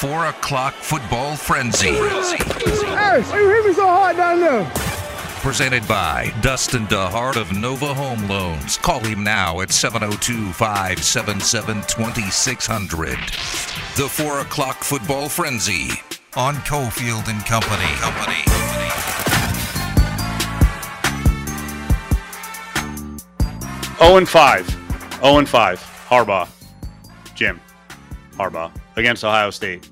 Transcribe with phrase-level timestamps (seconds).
[0.00, 1.88] 4 o'clock football frenzy.
[1.88, 4.64] Hey, you hit me so hard down there.
[5.42, 8.78] Presented by Dustin DeHart of Nova Home Loans.
[8.78, 13.10] Call him now at 702 577 2600.
[13.96, 15.90] The 4 o'clock football frenzy
[16.34, 17.84] on Cofield and Company.
[18.00, 18.42] Company.
[24.00, 24.66] Oh and five.
[25.22, 25.78] Oh and five.
[26.08, 26.48] Harbaugh.
[27.34, 27.60] Jim.
[28.32, 29.88] Harbaugh against Ohio State.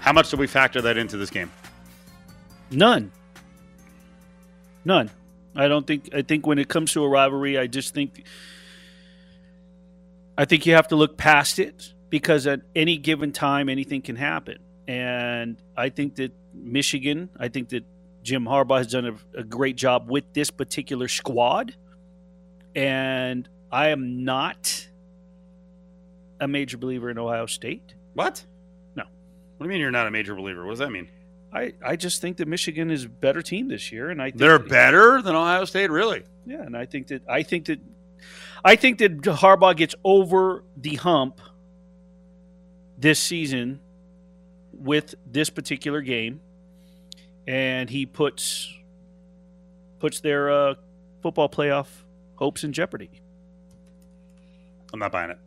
[0.00, 1.50] How much do we factor that into this game?
[2.70, 3.12] None.
[4.84, 5.10] None.
[5.54, 6.10] I don't think.
[6.14, 8.24] I think when it comes to a rivalry, I just think.
[10.38, 14.16] I think you have to look past it because at any given time, anything can
[14.16, 14.58] happen.
[14.88, 17.84] And I think that Michigan, I think that
[18.22, 21.76] Jim Harbaugh has done a, a great job with this particular squad.
[22.74, 24.88] And I am not
[26.40, 27.94] a major believer in Ohio State.
[28.14, 28.44] What?
[28.96, 29.04] No.
[29.04, 30.64] What do you mean you're not a major believer?
[30.64, 31.08] What does that mean?
[31.52, 34.38] I, I just think that Michigan is a better team this year, and I think
[34.38, 36.22] They're better than Ohio State, really?
[36.46, 37.80] Yeah, and I think that I think that
[38.64, 41.40] I think that Harbaugh gets over the hump
[42.96, 43.80] this season
[44.72, 46.40] with this particular game,
[47.46, 48.72] and he puts
[49.98, 50.74] puts their uh,
[51.22, 51.88] football playoff
[52.36, 53.10] hopes in jeopardy.
[54.92, 55.38] I'm not buying it.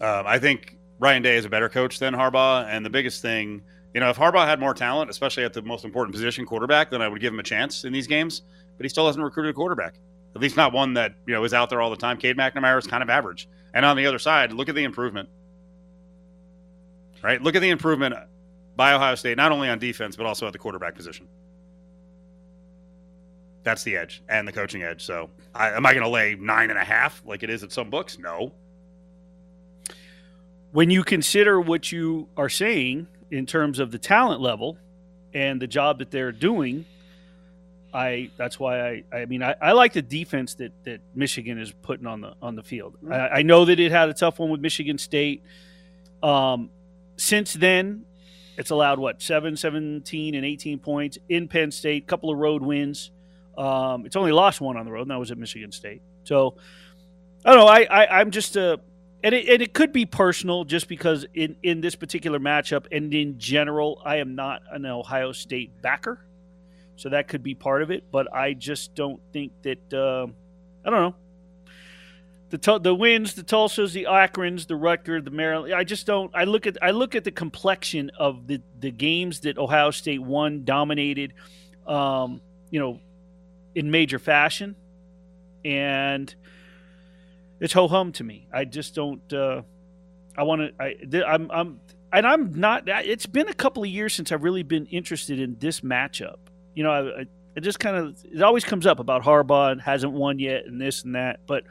[0.00, 3.62] Um, I think Ryan Day is a better coach than Harbaugh, and the biggest thing,
[3.94, 7.02] you know, if Harbaugh had more talent, especially at the most important position, quarterback, then
[7.02, 8.42] I would give him a chance in these games.
[8.76, 9.94] But he still hasn't recruited a quarterback,
[10.36, 12.16] at least not one that you know is out there all the time.
[12.16, 15.28] Cade McNamara is kind of average, and on the other side, look at the improvement.
[17.20, 18.14] Right, look at the improvement
[18.76, 21.26] by Ohio State, not only on defense but also at the quarterback position.
[23.64, 25.04] That's the edge and the coaching edge.
[25.04, 27.72] So, I, am I going to lay nine and a half like it is at
[27.72, 28.18] some books?
[28.18, 28.52] No.
[30.72, 34.76] When you consider what you are saying in terms of the talent level
[35.32, 36.84] and the job that they're doing,
[37.92, 41.72] I that's why I I mean I, I like the defense that that Michigan is
[41.72, 42.96] putting on the on the field.
[43.10, 45.42] I, I know that it had a tough one with Michigan State.
[46.22, 46.70] Um,
[47.16, 48.04] since then,
[48.58, 52.06] it's allowed what 7, 17, and 18 points in Penn State.
[52.06, 53.10] Couple of road wins.
[53.56, 56.02] Um, it's only lost one on the road, and that was at Michigan State.
[56.24, 56.56] So
[57.44, 57.66] I don't know.
[57.66, 58.80] I, I I'm just a
[59.22, 63.12] and it, and it could be personal just because in, in this particular matchup and
[63.12, 66.24] in general, I am not an Ohio State backer.
[66.96, 68.04] So that could be part of it.
[68.10, 70.26] But I just don't think that, uh,
[70.84, 71.14] I don't know.
[72.50, 75.74] The, the wins, the Tulsas, the Akrons, the Rutgers, the Maryland.
[75.74, 76.30] I just don't.
[76.34, 80.22] I look at I look at the complexion of the the games that Ohio State
[80.22, 81.34] won, dominated,
[81.86, 82.40] um,
[82.70, 83.00] you know,
[83.74, 84.76] in major fashion,
[85.62, 86.34] and
[87.60, 88.48] it's ho hum to me.
[88.52, 89.32] I just don't.
[89.32, 89.62] Uh,
[90.36, 90.82] I want to.
[90.82, 91.50] I, I'm.
[91.50, 91.80] I'm.
[92.10, 92.84] And I'm not.
[92.88, 96.36] It's been a couple of years since I've really been interested in this matchup.
[96.74, 97.24] You know, I, I
[97.58, 100.80] it just kind of it always comes up about Harbaugh and hasn't won yet and
[100.80, 101.40] this and that.
[101.46, 101.64] But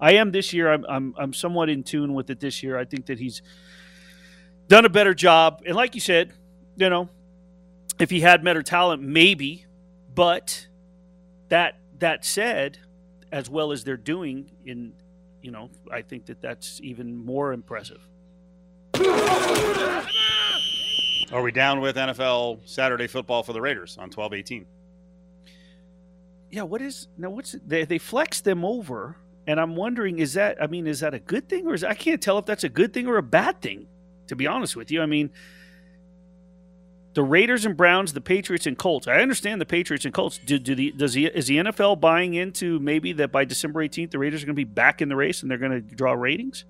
[0.00, 0.72] I am this year.
[0.72, 2.78] I'm I'm I'm somewhat in tune with it this year.
[2.78, 3.42] I think that he's
[4.68, 5.62] done a better job.
[5.66, 6.32] And like you said,
[6.76, 7.08] you know,
[7.98, 9.66] if he had better talent, maybe.
[10.14, 10.68] But
[11.48, 12.78] that that said,
[13.32, 14.92] as well as they're doing in
[15.44, 18.00] you know, I think that that's even more impressive.
[21.32, 24.66] Are we down with NFL Saturday football for the Raiders on 12 18?
[26.50, 27.28] Yeah, what is now?
[27.28, 29.16] What's they they flex them over,
[29.46, 31.94] and I'm wondering is that I mean is that a good thing or is I
[31.94, 33.86] can't tell if that's a good thing or a bad thing.
[34.28, 35.30] To be honest with you, I mean
[37.14, 39.06] the Raiders and Browns, the Patriots and Colts.
[39.06, 40.38] I understand the Patriots and Colts.
[40.44, 44.10] Do, do the does the is the NFL buying into maybe that by December 18th
[44.10, 46.12] the Raiders are going to be back in the race and they're going to draw
[46.12, 46.64] ratings?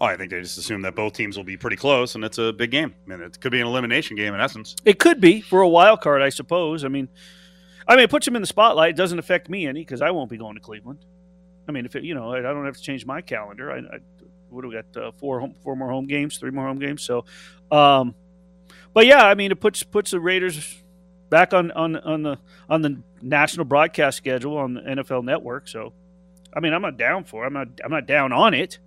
[0.00, 2.38] Oh, I think they just assume that both teams will be pretty close, and it's
[2.38, 2.94] a big game.
[3.06, 4.76] I mean, it could be an elimination game in essence.
[4.84, 6.84] It could be for a wild card, I suppose.
[6.84, 7.08] I mean,
[7.88, 8.90] I mean, it puts them in the spotlight.
[8.90, 11.04] It doesn't affect me any because I won't be going to Cleveland.
[11.68, 13.72] I mean, if it, you know, I don't have to change my calendar.
[13.72, 13.98] I, I
[14.50, 14.96] what do we got?
[14.96, 17.02] Uh, four home, four more home games, three more home games.
[17.02, 17.24] So,
[17.72, 18.14] um,
[18.98, 20.82] but yeah, I mean, it puts puts the Raiders
[21.30, 22.36] back on on on the
[22.68, 25.68] on the national broadcast schedule on the NFL Network.
[25.68, 25.92] So,
[26.52, 27.44] I mean, I'm not down for.
[27.44, 27.46] It.
[27.46, 28.80] I'm not I'm not down on it.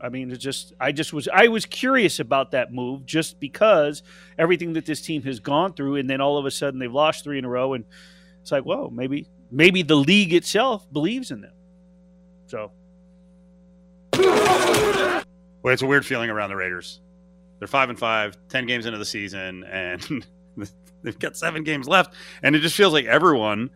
[0.00, 4.04] I mean, it's just I just was I was curious about that move just because
[4.38, 7.24] everything that this team has gone through, and then all of a sudden they've lost
[7.24, 7.86] three in a row, and
[8.42, 11.54] it's like, whoa, maybe maybe the league itself believes in them.
[12.46, 12.70] So,
[14.14, 15.24] well,
[15.64, 17.00] it's a weird feeling around the Raiders.
[17.58, 20.26] They're five and five, 10 games into the season, and
[21.02, 22.14] they've got seven games left.
[22.42, 23.70] And it just feels like everyone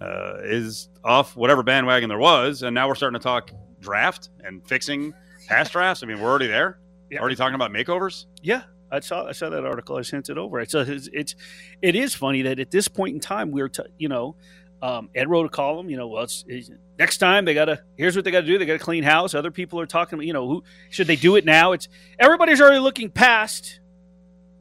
[0.00, 2.62] uh, is off whatever bandwagon there was.
[2.62, 5.12] And now we're starting to talk draft and fixing
[5.46, 6.02] past drafts.
[6.02, 6.78] I mean, we're already there.
[7.10, 7.20] Yeah.
[7.20, 8.26] Already talking about makeovers.
[8.42, 9.96] Yeah, I saw I saw that article.
[9.96, 10.62] I sent it over.
[10.66, 11.34] So it's, it's
[11.80, 14.36] it is funny that at this point in time we're t- you know
[14.82, 15.90] um, Ed wrote a column.
[15.90, 17.82] You know, well, it's, it's, next time they gotta.
[17.96, 18.58] Here's what they got to do.
[18.58, 19.34] They got to clean house.
[19.34, 20.18] Other people are talking.
[20.18, 21.72] about You know, who should they do it now?
[21.72, 21.88] It's
[22.18, 23.80] everybody's already looking past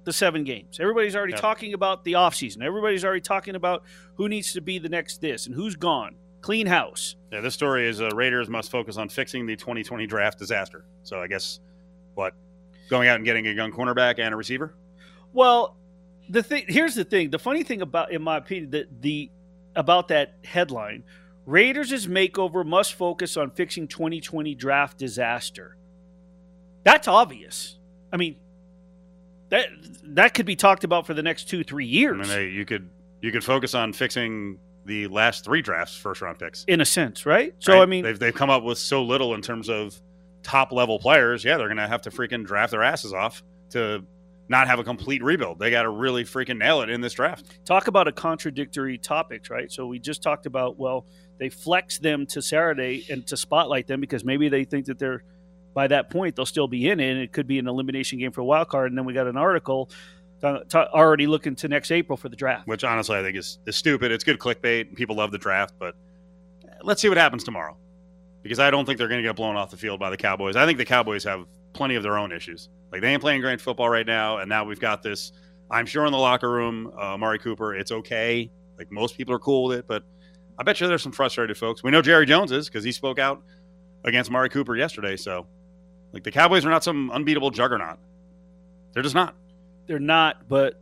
[0.04, 0.80] the seven games.
[0.80, 1.40] Everybody's already Yeah.
[1.42, 2.64] talking about the offseason.
[2.64, 3.84] Everybody's already talking about
[4.16, 6.16] who needs to be the next this and who's gone.
[6.42, 7.18] Clean house.
[7.32, 10.86] Yeah, this story is uh, Raiders must focus on fixing the 2020 draft disaster.
[11.04, 11.60] So I guess
[12.16, 12.34] what
[12.90, 14.74] going out and getting a young cornerback and a receiver.
[15.34, 15.76] Well,
[16.30, 17.30] the thing here's the thing.
[17.30, 19.30] The funny thing about, in my opinion, that the
[19.78, 21.04] about that headline,
[21.46, 25.78] Raiders' makeover must focus on fixing 2020 draft disaster.
[26.84, 27.78] That's obvious.
[28.12, 28.36] I mean,
[29.50, 29.68] that
[30.04, 32.30] that could be talked about for the next two three years.
[32.30, 32.90] I mean, you could
[33.22, 36.64] you could focus on fixing the last three drafts, first round picks.
[36.66, 37.54] in a sense, right?
[37.60, 37.82] So right?
[37.82, 40.00] I mean, they've they've come up with so little in terms of
[40.44, 41.44] top level players.
[41.44, 44.04] Yeah, they're gonna have to freaking draft their asses off to
[44.50, 45.60] not have a complete rebuild.
[45.60, 47.60] They got to really freaking nail it in this draft.
[47.66, 49.72] talk about a contradictory topics, right?
[49.72, 51.06] So we just talked about well,
[51.38, 55.24] they flex them to Saturday and to spotlight them because maybe they think that they're
[55.74, 57.12] by that point they'll still be in it.
[57.12, 58.92] And it could be an elimination game for a wild card.
[58.92, 59.90] And then we got an article
[60.42, 62.68] uh, t- already looking to next April for the draft.
[62.68, 64.12] which honestly I think is, is stupid.
[64.12, 64.96] It's good clickbait.
[64.96, 65.96] People love the draft, but
[66.82, 67.76] let's see what happens tomorrow.
[68.44, 70.56] Because I don't think they're going to get blown off the field by the Cowboys.
[70.56, 71.46] I think the Cowboys have
[71.78, 72.70] plenty of their own issues.
[72.92, 75.32] Like they ain't playing great football right now, and now we've got this.
[75.70, 78.50] I'm sure in the locker room, uh, Amari Cooper, it's okay.
[78.78, 80.04] Like most people are cool with it, but
[80.60, 81.84] I bet you there's some frustrated folks.
[81.84, 83.44] We know Jerry Jones is because he spoke out
[84.04, 85.16] against Amari Cooper yesterday.
[85.16, 85.46] So,
[86.14, 87.98] like the Cowboys are not some unbeatable juggernaut.
[88.94, 89.36] They're just not.
[89.88, 90.82] They're not, but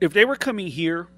[0.00, 1.08] if they were coming here,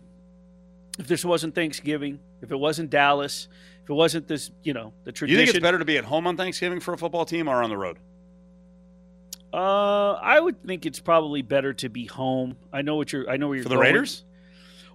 [0.99, 3.49] if this wasn't Thanksgiving, if it wasn't Dallas,
[3.87, 5.39] if it wasn't this, you know, the Do tradition.
[5.41, 7.63] you think it's better to be at home on Thanksgiving for a football team or
[7.63, 7.99] on the road?
[9.53, 12.57] Uh, I would think it's probably better to be home.
[12.73, 13.31] I know what you're.
[13.31, 13.87] I know where you're For the going.
[13.87, 14.25] Raiders?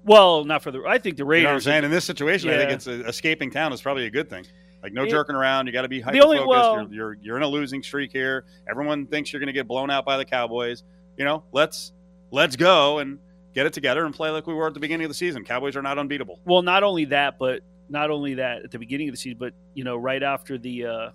[0.03, 0.83] Well, not for the.
[0.85, 1.83] I think the You know what I'm saying?
[1.85, 4.45] In this situation, I think it's a, escaping town is probably a good thing.
[4.83, 5.67] Like no It- jerking around.
[5.67, 6.47] You got to be hyper focused.
[6.47, 8.43] well- you're, you're you're in a losing streak here.
[8.69, 10.83] Everyone thinks you're going to get blown out by the Cowboys.
[11.17, 11.93] You know, let's
[12.29, 13.19] let's go and
[13.55, 15.43] get it together and play like we were at the beginning of the season.
[15.45, 16.39] Cowboys are not unbeatable.
[16.45, 17.61] well, not only that, but
[17.91, 20.85] not only that at the beginning of the season, but you know, right after the,
[20.85, 21.09] uh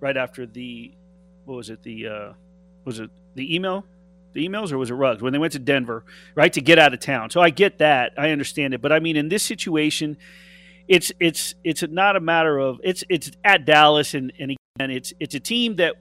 [0.00, 0.92] right after the,
[1.44, 1.82] what was it?
[1.82, 2.32] The, uh
[2.84, 3.84] was it the email?
[4.32, 6.04] The emails or was it Ruggs when they went to Denver,
[6.34, 7.28] right, to get out of town?
[7.28, 10.16] So I get that, I understand it, but I mean, in this situation,
[10.88, 15.12] it's it's it's not a matter of it's it's at Dallas and and again, it's
[15.20, 15.94] it's a team that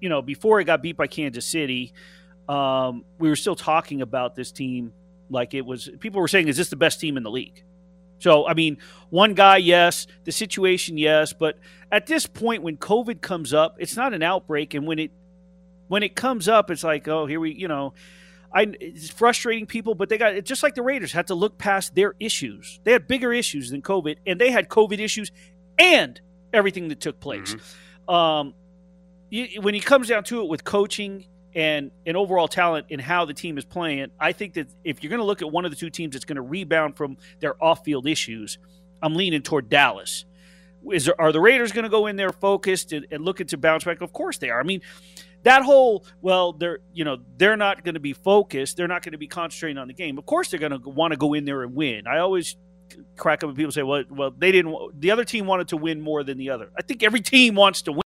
[0.00, 1.92] you know before it got beat by Kansas City,
[2.48, 4.92] um, we were still talking about this team
[5.30, 5.88] like it was.
[6.00, 7.62] People were saying, "Is this the best team in the league?"
[8.18, 8.78] So I mean,
[9.10, 11.58] one guy, yes, the situation, yes, but
[11.92, 15.10] at this point, when COVID comes up, it's not an outbreak, and when it
[15.88, 17.94] when it comes up, it's like, oh, here we, you know.
[18.54, 21.58] I, it's frustrating people, but they got it just like the Raiders had to look
[21.58, 22.80] past their issues.
[22.84, 25.30] They had bigger issues than COVID, and they had COVID issues
[25.78, 26.18] and
[26.52, 27.54] everything that took place.
[28.08, 28.54] Um,
[29.28, 31.26] you, when he comes down to it, with coaching
[31.56, 35.10] and and overall talent in how the team is playing, I think that if you're
[35.10, 37.60] going to look at one of the two teams that's going to rebound from their
[37.64, 38.58] off-field issues,
[39.02, 40.26] I'm leaning toward Dallas.
[40.92, 43.56] Is there, are the Raiders going to go in there focused and, and looking to
[43.56, 44.02] bounce back?
[44.02, 44.60] Of course they are.
[44.60, 44.82] I mean,
[45.42, 48.76] that whole well, they're you know they're not going to be focused.
[48.76, 50.18] They're not going to be concentrating on the game.
[50.18, 52.06] Of course they're going to want to go in there and win.
[52.06, 52.56] I always
[53.16, 55.00] crack up when people say, well, well, they didn't.
[55.00, 56.68] The other team wanted to win more than the other.
[56.78, 58.02] I think every team wants to win.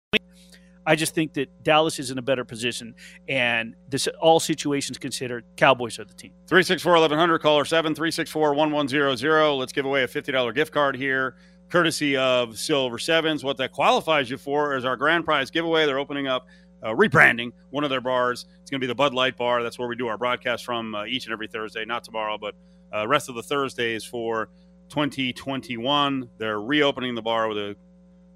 [0.90, 2.96] I just think that Dallas is in a better position,
[3.28, 6.32] and this all situations considered, Cowboys are the team.
[6.48, 9.54] 364 1100, caller 7 364 1100.
[9.54, 11.36] Let's give away a $50 gift card here,
[11.70, 13.44] courtesy of Silver Sevens.
[13.44, 15.86] What that qualifies you for is our grand prize giveaway.
[15.86, 16.48] They're opening up,
[16.82, 18.48] uh, rebranding one of their bars.
[18.64, 19.62] It's going to be the Bud Light Bar.
[19.62, 22.56] That's where we do our broadcast from uh, each and every Thursday, not tomorrow, but
[22.92, 24.50] uh, rest of the Thursdays for
[24.90, 26.32] 2021.
[26.40, 27.76] They're reopening the bar with a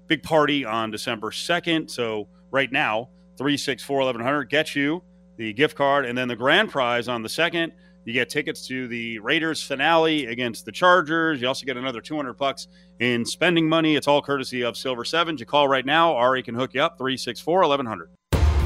[0.06, 1.90] big party on December 2nd.
[1.90, 5.02] So right now, 364 1100 gets you
[5.36, 7.72] the gift card and then the grand prize on the second
[8.04, 11.40] you get tickets to the Raiders finale against the Chargers.
[11.40, 12.68] You also get another 200 bucks
[13.00, 13.96] in spending money.
[13.96, 15.40] It's all courtesy of Silver Sevens.
[15.40, 16.14] You call right now.
[16.14, 18.10] Ari can hook you up 364 1100.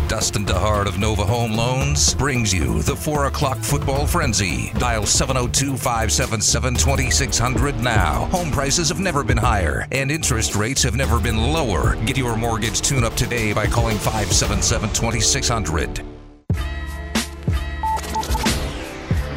[0.09, 4.73] Dustin DeHart of Nova Home Loans brings you the 4 o'clock football frenzy.
[4.79, 8.25] Dial 702 577 2600 now.
[8.33, 11.95] Home prices have never been higher, and interest rates have never been lower.
[12.07, 16.01] Get your mortgage tune up today by calling 577 2600.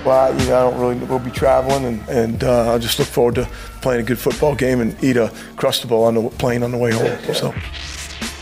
[0.06, 1.06] Well, you know, I don't really.
[1.06, 3.46] We'll be traveling, and, and uh, I just look forward to
[3.82, 6.92] playing a good football game and eat a crustable on the plane on the way
[6.94, 7.36] home.
[7.36, 7.54] So.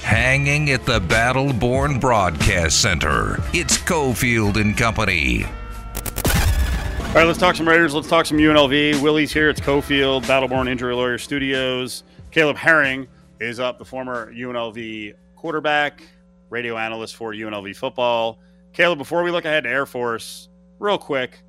[0.10, 3.38] Hanging at the Battleborn Broadcast Center.
[3.54, 5.44] It's Cofield and Company.
[5.44, 7.94] All right, let's talk some Raiders.
[7.94, 9.04] Let's talk some UNLV.
[9.04, 9.50] Willie's here.
[9.50, 12.04] It's Cofield, Battleborn Injury Lawyer Studios.
[12.32, 13.08] Caleb Herring
[13.40, 16.02] is up, the former UNLV quarterback,
[16.50, 18.40] radio analyst for UNLV football.
[18.74, 20.50] Caleb, before we look ahead to Air Force,
[20.80, 21.40] real quick,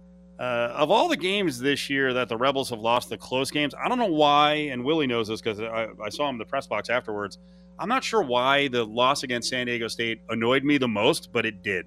[0.41, 3.75] uh, of all the games this year that the Rebels have lost, the close games,
[3.79, 6.47] I don't know why, and Willie knows this because I, I, saw him in the
[6.47, 7.37] press box afterwards.
[7.79, 11.45] I'm not sure why the loss against San Diego State annoyed me the most, but
[11.45, 11.87] it did.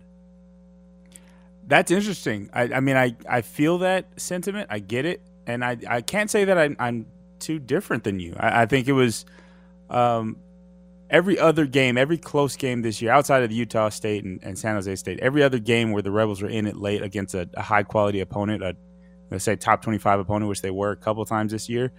[1.66, 2.52] That's interesting.
[2.54, 4.68] I, I mean, I, I feel that sentiment.
[4.70, 5.22] I get it.
[5.48, 7.08] And I, I can't say that I, I'm
[7.40, 8.36] too different than you.
[8.40, 9.26] I, I think it was
[9.90, 10.38] um,
[11.14, 14.74] every other game, every close game this year, outside of Utah State and, and, San
[14.74, 17.62] Jose State, every other game where the Rebels were in it late against a, a
[17.62, 18.76] high quality opponent, a
[19.30, 21.94] let's say top 25 opponent, which they were a couple times this year,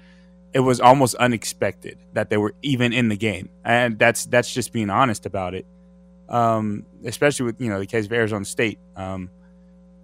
[0.53, 4.73] it was almost unexpected that they were even in the game, and that's that's just
[4.73, 5.65] being honest about it.
[6.29, 8.79] Um, especially with you know the case of Arizona State.
[8.97, 9.31] Um,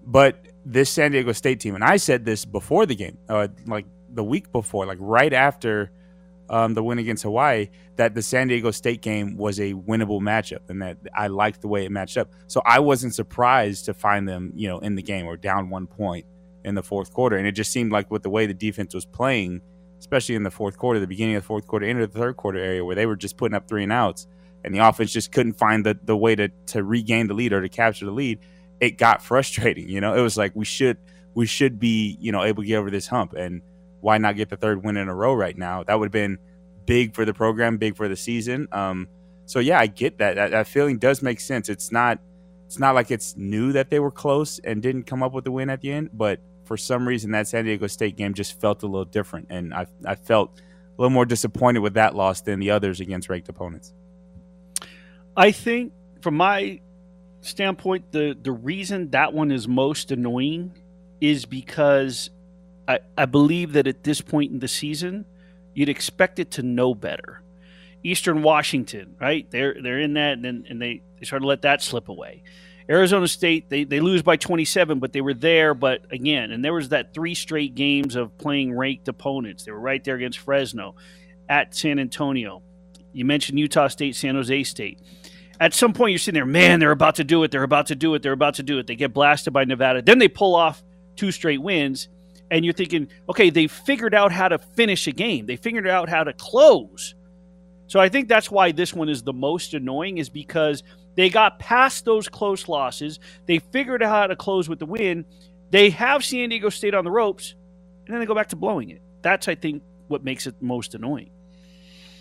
[0.06, 3.86] but this San Diego State team, and I said this before the game, uh, like
[4.12, 5.90] the week before, like right after
[6.50, 10.68] um, the win against Hawaii that the San Diego State game was a winnable matchup
[10.68, 12.32] and that I liked the way it matched up.
[12.48, 15.86] So I wasn't surprised to find them, you know, in the game or down one
[15.86, 16.26] point
[16.64, 17.36] in the fourth quarter.
[17.36, 19.62] And it just seemed like with the way the defense was playing,
[20.00, 22.58] especially in the fourth quarter, the beginning of the fourth quarter, into the third quarter
[22.58, 24.26] area where they were just putting up three and outs
[24.64, 27.62] and the offense just couldn't find the, the way to, to regain the lead or
[27.62, 28.40] to capture the lead.
[28.80, 29.88] It got frustrating.
[29.88, 30.98] You know, it was like we should
[31.32, 33.34] we should be, you know, able to get over this hump.
[33.34, 33.62] And
[34.00, 35.82] why not get the third win in a row right now?
[35.82, 36.38] That would have been
[36.86, 38.68] big for the program, big for the season.
[38.72, 39.08] Um,
[39.46, 40.36] so yeah, I get that.
[40.36, 40.50] that.
[40.52, 41.68] That feeling does make sense.
[41.68, 42.18] It's not
[42.66, 45.50] it's not like it's new that they were close and didn't come up with the
[45.50, 48.84] win at the end, but for some reason that San Diego State game just felt
[48.84, 52.60] a little different, and I I felt a little more disappointed with that loss than
[52.60, 53.92] the others against ranked opponents.
[55.36, 56.80] I think from my
[57.40, 60.72] standpoint, the the reason that one is most annoying
[61.20, 62.30] is because
[62.90, 65.24] I, I believe that at this point in the season,
[65.74, 67.42] you'd expect it to know better.
[68.02, 69.48] Eastern Washington, right?
[69.50, 72.42] They're they're in that, and, and they they sort of let that slip away.
[72.88, 75.74] Arizona State, they, they lose by 27, but they were there.
[75.74, 79.64] But again, and there was that three straight games of playing ranked opponents.
[79.64, 80.96] They were right there against Fresno,
[81.48, 82.62] at San Antonio.
[83.12, 84.98] You mentioned Utah State, San Jose State.
[85.60, 87.52] At some point, you're sitting there, man, they're about to do it.
[87.52, 88.22] They're about to do it.
[88.22, 88.88] They're about to do it.
[88.88, 90.02] They get blasted by Nevada.
[90.02, 90.82] Then they pull off
[91.14, 92.08] two straight wins
[92.50, 95.46] and you're thinking, okay, they figured out how to finish a game.
[95.46, 97.14] They figured out how to close.
[97.86, 100.82] So I think that's why this one is the most annoying, is because
[101.16, 103.18] they got past those close losses.
[103.46, 105.24] They figured out how to close with the win.
[105.70, 107.54] They have San Diego State on the ropes,
[108.06, 109.02] and then they go back to blowing it.
[109.22, 111.30] That's, I think, what makes it most annoying.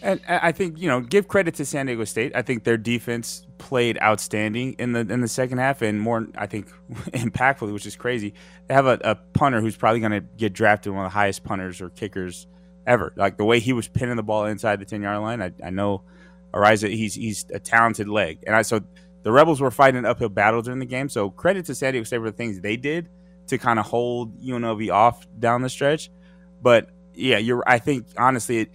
[0.02, 2.32] And I think you know, give credit to San Diego State.
[2.36, 6.48] I think their defense played outstanding in the in the second half, and more, I
[6.48, 8.34] think, impactfully, which is crazy.
[8.68, 11.44] They have a, a punter who's probably going to get drafted one of the highest
[11.44, 12.48] punters or kickers
[12.88, 13.14] ever.
[13.16, 15.42] Like the way he was pinning the ball inside the ten yard line.
[15.42, 16.04] I, I know
[16.54, 18.82] Araiza, he's he's a talented leg, and I so
[19.24, 21.10] the Rebels were fighting an uphill battle during the game.
[21.10, 23.10] So credit to San Diego State for the things they did
[23.48, 26.10] to kind of hold UNLV off down the stretch.
[26.62, 27.64] But yeah, you're.
[27.68, 28.72] I think honestly, it,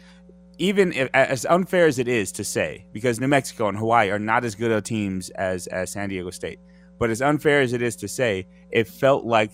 [0.59, 4.19] even if, as unfair as it is to say, because New Mexico and Hawaii are
[4.19, 6.59] not as good of teams as as San Diego State,
[6.99, 9.53] but as unfair as it is to say, it felt like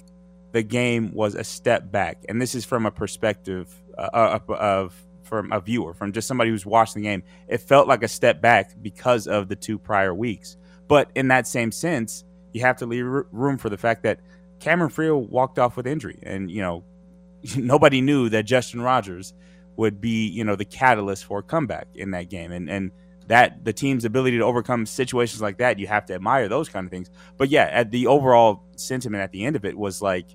[0.52, 4.94] the game was a step back, and this is from a perspective uh, of, of
[5.22, 7.22] from a viewer, from just somebody who's watching the game.
[7.48, 10.56] It felt like a step back because of the two prior weeks.
[10.88, 14.18] But in that same sense, you have to leave room for the fact that
[14.58, 16.84] Cameron Friel walked off with injury, and you know
[17.56, 19.32] nobody knew that Justin Rogers
[19.80, 22.52] would be, you know, the catalyst for a comeback in that game.
[22.52, 22.90] And and
[23.28, 26.84] that the team's ability to overcome situations like that, you have to admire those kind
[26.84, 27.10] of things.
[27.38, 30.26] But yeah, at the overall sentiment at the end of it was like,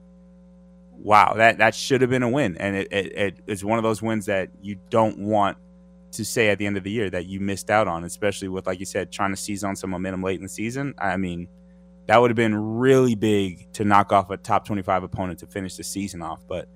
[0.91, 2.57] wow, that that should have been a win.
[2.57, 5.57] And it, it, it is one of those wins that you don't want
[6.13, 8.65] to say at the end of the year that you missed out on, especially with,
[8.65, 10.95] like you said, trying to seize on some momentum late in the season.
[10.97, 11.47] I mean,
[12.07, 15.75] that would have been really big to knock off a top 25 opponent to finish
[15.75, 16.41] the season off.
[16.47, 16.67] But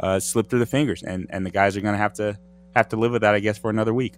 [0.00, 2.38] uh, slipped through the fingers, and and the guys are going to have to
[2.74, 4.14] have to live with that, I guess, for another week.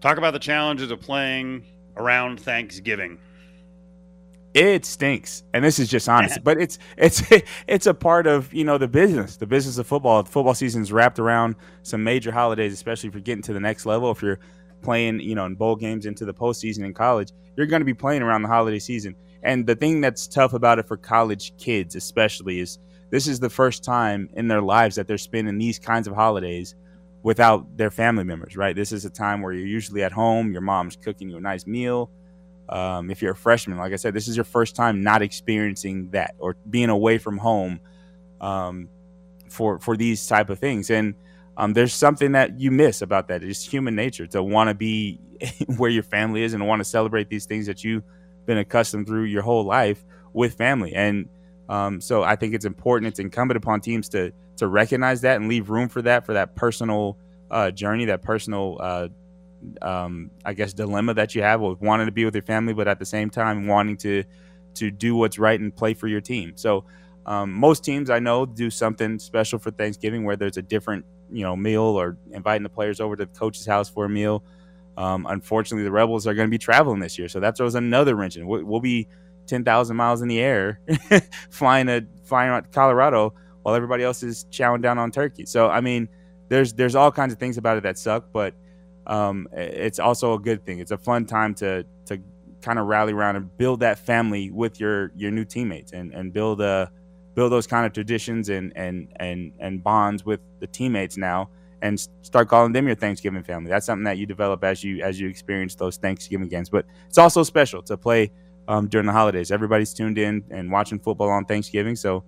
[0.00, 1.64] Talk about the challenges of playing
[1.96, 3.18] around Thanksgiving.
[4.54, 7.22] It stinks, and this is just honest, but it's it's
[7.66, 10.22] it's a part of you know the business, the business of football.
[10.22, 13.86] The football season's wrapped around some major holidays, especially if you're getting to the next
[13.86, 14.10] level.
[14.10, 14.40] If you're
[14.82, 17.94] playing, you know, in bowl games into the postseason in college, you're going to be
[17.94, 19.14] playing around the holiday season.
[19.42, 22.78] And the thing that's tough about it for college kids, especially, is
[23.12, 26.74] this is the first time in their lives that they're spending these kinds of holidays
[27.22, 28.74] without their family members, right?
[28.74, 31.66] This is a time where you're usually at home, your mom's cooking you a nice
[31.66, 32.10] meal.
[32.70, 36.08] Um, if you're a freshman, like I said, this is your first time not experiencing
[36.12, 37.80] that or being away from home
[38.40, 38.88] um,
[39.50, 40.88] for for these type of things.
[40.88, 41.14] And
[41.58, 43.44] um, there's something that you miss about that.
[43.44, 45.20] It's human nature to want to be
[45.76, 48.04] where your family is and want to celebrate these things that you've
[48.46, 50.02] been accustomed through your whole life
[50.32, 50.94] with family.
[50.94, 51.28] And
[51.72, 53.08] um, so I think it's important.
[53.08, 56.54] It's incumbent upon teams to to recognize that and leave room for that for that
[56.54, 57.16] personal
[57.50, 59.08] uh, journey, that personal, uh,
[59.80, 62.88] um, I guess, dilemma that you have with wanting to be with your family, but
[62.88, 64.22] at the same time wanting to
[64.74, 66.52] to do what's right and play for your team.
[66.56, 66.84] So
[67.24, 71.42] um, most teams I know do something special for Thanksgiving, where there's a different you
[71.42, 74.44] know meal or inviting the players over to the coach's house for a meal.
[74.98, 78.14] Um, unfortunately, the Rebels are going to be traveling this year, so that throws another
[78.14, 78.46] wrench in.
[78.46, 79.08] We'll, we'll be
[79.46, 80.80] ten thousand miles in the air,
[81.50, 85.46] flying to flying out to Colorado while everybody else is chowing down on turkey.
[85.46, 86.08] So I mean,
[86.48, 88.54] there's there's all kinds of things about it that suck, but
[89.06, 90.78] um, it's also a good thing.
[90.78, 92.18] It's a fun time to to
[92.60, 96.32] kind of rally around and build that family with your your new teammates and and
[96.32, 96.90] build a
[97.34, 101.48] build those kind of traditions and and and and bonds with the teammates now
[101.82, 103.68] and start calling them your Thanksgiving family.
[103.68, 106.70] That's something that you develop as you as you experience those Thanksgiving games.
[106.70, 108.30] But it's also special to play
[108.72, 109.52] um, during the holidays.
[109.52, 112.24] Everybody's tuned in and watching football on Thanksgiving, so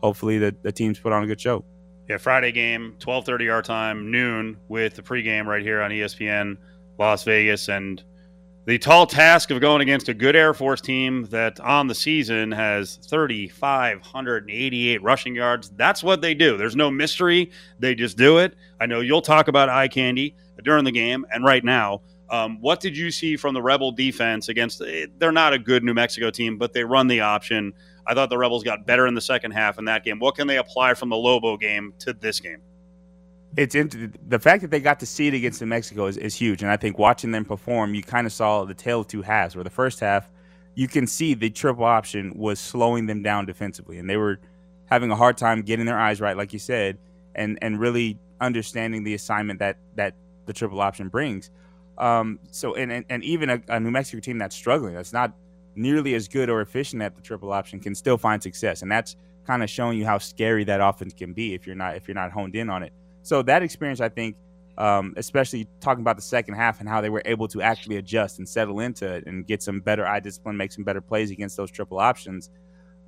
[0.00, 1.64] hopefully the, the teams put on a good show.
[2.08, 6.56] Yeah, Friday game, twelve thirty our time, noon with the pregame right here on ESPN
[6.98, 8.02] Las Vegas, and
[8.64, 12.52] the tall task of going against a good Air Force team that on the season
[12.52, 15.70] has 3,588 rushing yards.
[15.70, 16.58] That's what they do.
[16.58, 17.50] There's no mystery.
[17.78, 18.54] They just do it.
[18.78, 22.02] I know you'll talk about eye candy during the game and right now.
[22.30, 24.82] Um, what did you see from the Rebel defense against?
[24.82, 27.72] Eh, they're not a good New Mexico team, but they run the option.
[28.06, 30.18] I thought the Rebels got better in the second half in that game.
[30.18, 32.60] What can they apply from the Lobo game to this game?
[33.56, 36.34] it's into the fact that they got to see it against New Mexico is, is
[36.34, 36.62] huge.
[36.62, 39.54] And I think watching them perform, you kind of saw the tale of two halves.
[39.54, 40.28] Where the first half,
[40.74, 44.38] you can see the triple option was slowing them down defensively, and they were
[44.86, 46.98] having a hard time getting their eyes right, like you said,
[47.34, 50.14] and and really understanding the assignment that that
[50.46, 51.50] the triple option brings.
[51.98, 55.34] Um, so and, and, and even a, a New Mexico team that's struggling, that's not
[55.74, 59.16] nearly as good or efficient at the triple option, can still find success, and that's
[59.46, 62.14] kind of showing you how scary that offense can be if you're not if you're
[62.14, 62.92] not honed in on it.
[63.22, 64.36] So that experience, I think,
[64.78, 68.38] um, especially talking about the second half and how they were able to actually adjust
[68.38, 71.56] and settle into it and get some better eye discipline, make some better plays against
[71.56, 72.50] those triple options.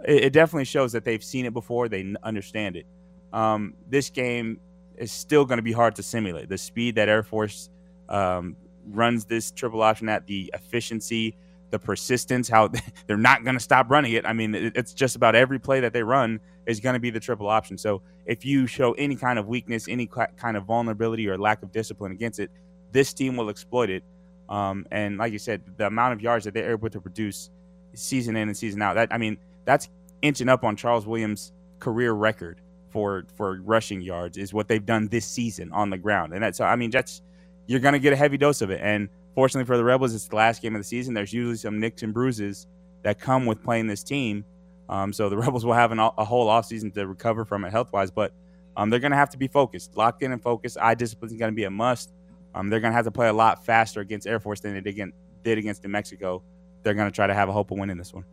[0.04, 2.86] It, it definitely shows that they've seen it before, they understand it.
[3.32, 4.58] Um, this game
[4.96, 6.48] is still going to be hard to simulate.
[6.48, 7.70] The speed that Air Force
[8.08, 11.36] um, runs this triple option at, the efficiency,
[11.70, 12.70] the persistence, how
[13.06, 14.26] they're not going to stop running it.
[14.26, 17.20] I mean, it's just about every play that they run is going to be the
[17.20, 17.78] triple option.
[17.78, 21.72] So if you show any kind of weakness, any kind of vulnerability or lack of
[21.72, 22.50] discipline against it,
[22.92, 24.04] this team will exploit it.
[24.48, 27.50] Um, and like you said, the amount of yards that they're able to produce
[27.94, 29.88] season in and season out, that I mean, that's
[30.22, 35.06] inching up on Charles Williams' career record for for rushing yards is what they've done
[35.08, 36.32] this season on the ground.
[36.32, 37.22] And that's I mean, that's
[37.70, 38.80] you're going to get a heavy dose of it.
[38.82, 41.14] And fortunately for the Rebels, it's the last game of the season.
[41.14, 42.66] There's usually some nicks and bruises
[43.04, 44.44] that come with playing this team.
[44.88, 47.92] Um, so the Rebels will have an, a whole offseason to recover from it health
[47.92, 48.32] wise, but
[48.76, 50.78] um, they're going to have to be focused, locked in and focused.
[50.80, 52.12] Eye discipline is going to be a must.
[52.56, 54.80] Um, they're going to have to play a lot faster against Air Force than they
[54.80, 55.12] did,
[55.44, 56.42] did against New Mexico.
[56.82, 58.24] They're going to try to have a hope of winning this one.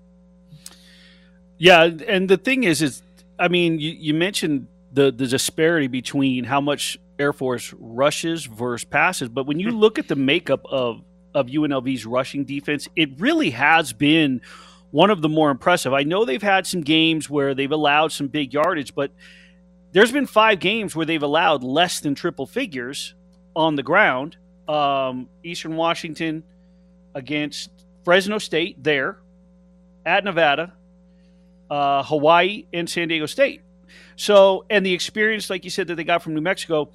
[1.60, 3.04] Yeah, and the thing is, is
[3.38, 8.86] I mean, you, you mentioned the the disparity between how much Air Force rushes versus
[8.86, 9.78] passes, but when you hmm.
[9.78, 11.02] look at the makeup of
[11.34, 14.42] of UNLV's rushing defense, it really has been
[14.92, 15.94] one of the more impressive.
[15.94, 19.12] I know they've had some games where they've allowed some big yardage, but
[19.92, 23.14] there's been five games where they've allowed less than triple figures
[23.56, 24.38] on the ground.
[24.68, 26.44] Um, Eastern Washington
[27.14, 27.70] against
[28.04, 29.18] Fresno State there,
[30.06, 30.74] at Nevada,
[31.70, 33.62] uh, Hawaii, and San Diego State.
[34.16, 36.90] So, and the experience, like you said, that they got from New Mexico,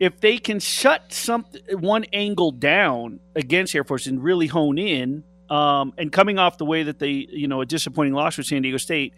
[0.00, 5.24] if they can shut some one angle down against Air Force and really hone in,
[5.48, 8.62] um, and coming off the way that they, you know, a disappointing loss for San
[8.62, 9.12] Diego State,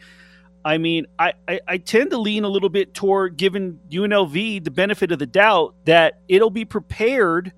[0.64, 4.70] I mean, I, I, I, tend to lean a little bit toward giving UNLV the
[4.70, 7.52] benefit of the doubt that it'll be prepared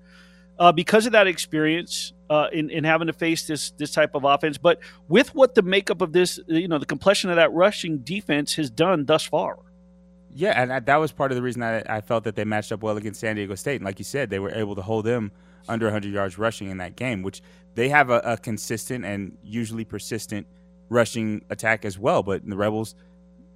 [0.59, 4.25] uh, because of that experience uh, in, in having to face this this type of
[4.25, 4.57] offense.
[4.57, 8.55] But with what the makeup of this, you know, the complexion of that rushing defense
[8.55, 9.59] has done thus far.
[10.39, 12.83] Yeah, and that was part of the reason that I felt that they matched up
[12.83, 13.77] well against San Diego State.
[13.77, 15.31] And like you said, they were able to hold them
[15.67, 17.41] under 100 yards rushing in that game, which
[17.73, 20.45] they have a, a consistent and usually persistent
[20.89, 22.21] rushing attack as well.
[22.21, 22.93] But the Rebels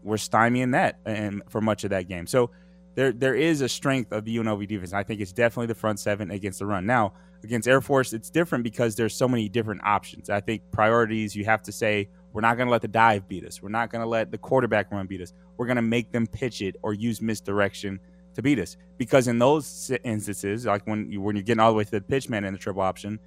[0.01, 2.25] were stymieing that and for much of that game.
[2.25, 2.49] So
[2.95, 4.91] there there is a strength of the UNLV defense.
[4.91, 6.87] I think it's definitely the front seven against the run.
[6.87, 7.13] Now
[7.43, 10.31] against Air Force, it's different because there's so many different options.
[10.31, 13.45] I think priorities you have to say we're not going to let the dive beat
[13.45, 13.61] us.
[13.61, 15.33] We're not going to let the quarterback run beat us.
[15.57, 17.99] We're going to make them pitch it or use misdirection
[18.35, 18.77] to beat us.
[18.97, 22.01] Because in those instances, like when you when you're getting all the way to the
[22.01, 23.19] pitch man in the triple option,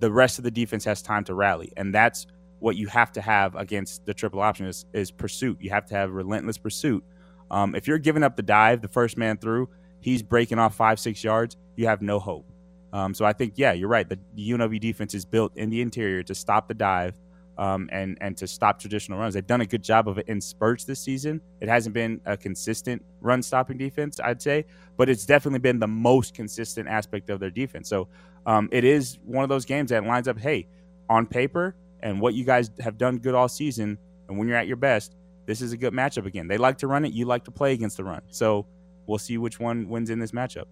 [0.00, 2.26] the rest of the defense has time to rally, and that's
[2.60, 5.58] what you have to have against the triple option is, is pursuit.
[5.60, 7.04] You have to have relentless pursuit.
[7.50, 9.68] Um, if you're giving up the dive, the first man through,
[10.00, 11.56] he's breaking off five six yards.
[11.76, 12.46] You have no hope.
[12.92, 14.08] Um, so I think yeah, you're right.
[14.08, 17.14] The, UNLV defense is built in the interior to stop the dive
[17.58, 19.34] um, and and to stop traditional runs.
[19.34, 21.40] They've done a good job of it in spurts this season.
[21.60, 24.64] It hasn't been a consistent run stopping defense, I'd say,
[24.96, 27.88] but it's definitely been the most consistent aspect of their defense.
[27.88, 28.08] So
[28.46, 30.38] um, it is one of those games that lines up.
[30.38, 30.68] Hey,
[31.10, 34.68] on paper and what you guys have done good all season, and when you're at
[34.68, 35.16] your best,
[35.46, 36.46] this is a good matchup again.
[36.46, 37.12] They like to run it.
[37.12, 38.22] You like to play against the run.
[38.28, 38.66] So
[39.06, 40.66] we'll see which one wins in this matchup.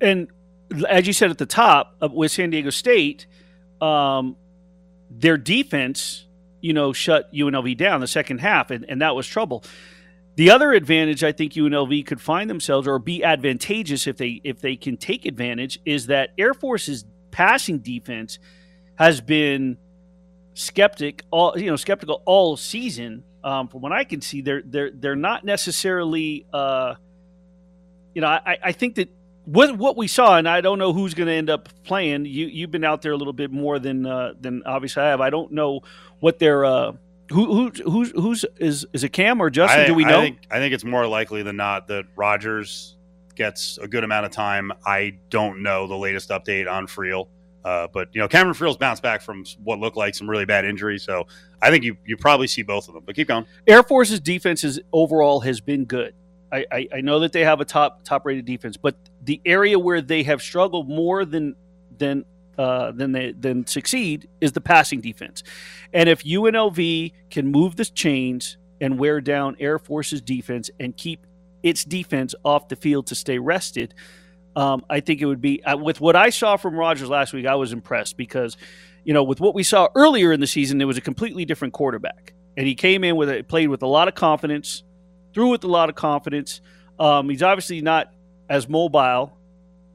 [0.00, 0.28] And
[0.88, 3.26] as you said at the top uh, with San Diego State,
[3.80, 4.36] um,
[5.10, 6.26] their defense,
[6.60, 9.64] you know, shut UNLV down the second half, and, and that was trouble.
[10.36, 14.60] The other advantage I think UNLV could find themselves or be advantageous if they if
[14.60, 18.38] they can take advantage is that Air Force's passing defense
[18.94, 19.76] has been
[20.54, 23.24] skeptic all you know skeptical all season.
[23.42, 26.94] Um, from what I can see, they're they're they're not necessarily uh,
[28.14, 29.10] you know I, I think that
[29.50, 32.24] what what we saw, and I don't know who's going to end up playing.
[32.24, 35.20] You you've been out there a little bit more than uh, than obviously I have.
[35.20, 35.80] I don't know
[36.20, 36.92] what their uh,
[37.30, 39.80] who who who's who's is is it Cam or Justin?
[39.80, 40.20] I, Do we know?
[40.20, 42.96] I think, I think it's more likely than not that Rogers
[43.34, 44.72] gets a good amount of time.
[44.86, 47.28] I don't know the latest update on Friel.
[47.64, 50.64] Uh, but you know, Cameron Friel's bounced back from what looked like some really bad
[50.64, 51.26] injuries, so
[51.60, 53.02] I think you you probably see both of them.
[53.04, 53.44] But keep going.
[53.66, 56.14] Air Force's defense is overall has been good.
[56.52, 59.78] I, I, I know that they have a top top rated defense, but the area
[59.78, 61.54] where they have struggled more than
[61.96, 62.24] than
[62.58, 65.42] uh, than they than succeed is the passing defense.
[65.92, 71.26] And if UNLV can move the chains and wear down Air Force's defense and keep
[71.62, 73.94] its defense off the field to stay rested,
[74.56, 77.46] um, I think it would be uh, with what I saw from Rogers last week.
[77.46, 78.56] I was impressed because,
[79.04, 81.72] you know, with what we saw earlier in the season, there was a completely different
[81.72, 84.82] quarterback, and he came in with a played with a lot of confidence,
[85.34, 86.60] threw with a lot of confidence.
[86.98, 88.12] Um, he's obviously not
[88.48, 89.36] as mobile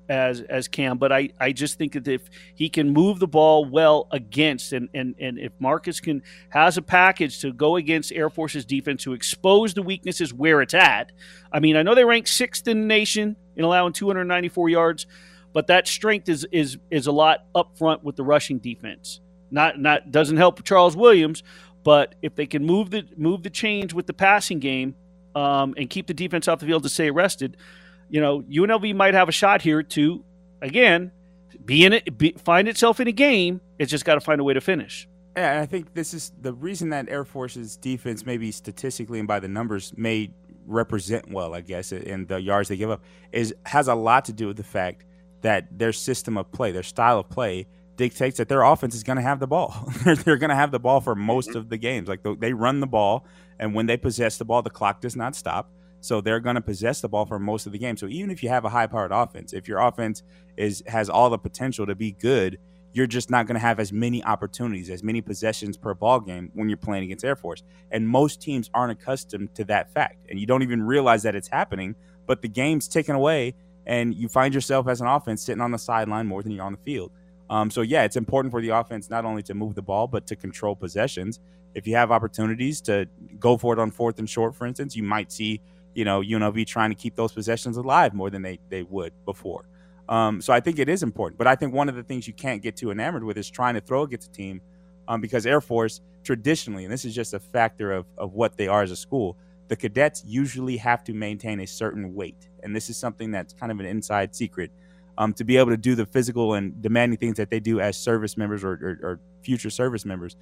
[0.09, 3.65] as as Cam, but I, I just think that if he can move the ball
[3.65, 8.29] well against and, and and if Marcus can has a package to go against Air
[8.29, 11.11] Force's defense to expose the weaknesses where it's at.
[11.51, 15.07] I mean, I know they rank sixth in the nation in allowing 294 yards,
[15.53, 19.21] but that strength is is is a lot up front with the rushing defense.
[19.51, 21.43] Not not doesn't help Charles Williams,
[21.83, 24.95] but if they can move the move the change with the passing game
[25.35, 27.57] um, and keep the defense off the field to stay arrested–
[28.09, 30.23] you know, UNLV might have a shot here to,
[30.61, 31.11] again,
[31.63, 33.61] be in it, be, find itself in a game.
[33.79, 35.07] It's just got to find a way to finish.
[35.35, 39.39] Yeah, I think this is the reason that Air Force's defense, maybe statistically and by
[39.39, 40.31] the numbers, may
[40.65, 44.33] represent well, I guess, in the yards they give up, is has a lot to
[44.33, 45.05] do with the fact
[45.41, 47.67] that their system of play, their style of play,
[47.97, 49.89] dictates that their offense is going to have the ball.
[50.05, 51.57] they're going to have the ball for most mm-hmm.
[51.57, 52.07] of the games.
[52.07, 53.25] Like they run the ball,
[53.59, 55.69] and when they possess the ball, the clock does not stop.
[56.01, 57.97] So they're going to possess the ball for most of the game.
[57.97, 60.21] So even if you have a high-powered offense, if your offense
[60.55, 62.59] is has all the potential to be good,
[62.93, 66.51] you're just not going to have as many opportunities, as many possessions per ball game
[66.53, 67.63] when you're playing against Air Force.
[67.91, 71.47] And most teams aren't accustomed to that fact, and you don't even realize that it's
[71.47, 71.95] happening.
[72.27, 73.55] But the game's ticking away,
[73.85, 76.71] and you find yourself as an offense sitting on the sideline more than you're on
[76.71, 77.11] the field.
[77.49, 80.25] Um, so yeah, it's important for the offense not only to move the ball but
[80.27, 81.39] to control possessions.
[81.75, 83.07] If you have opportunities to
[83.39, 85.61] go for it on fourth and short, for instance, you might see
[85.95, 89.65] you know, UNLV trying to keep those possessions alive more than they, they would before.
[90.07, 91.37] Um, so I think it is important.
[91.37, 93.73] But I think one of the things you can't get too enamored with is trying
[93.73, 94.61] to throw against a team
[95.07, 98.67] um, because Air Force traditionally, and this is just a factor of, of what they
[98.67, 102.49] are as a school, the cadets usually have to maintain a certain weight.
[102.61, 104.71] And this is something that's kind of an inside secret.
[105.17, 107.97] Um, to be able to do the physical and demanding things that they do as
[107.97, 110.35] service members or, or, or future service members,